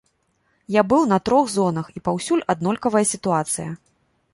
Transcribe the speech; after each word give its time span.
Я 0.75 0.83
быў 0.93 1.05
на 1.11 1.19
трох 1.29 1.53
зонах, 1.57 1.93
і 1.99 2.03
паўсюль 2.09 2.45
аднолькавая 2.55 3.05
сітуацыя. 3.15 3.69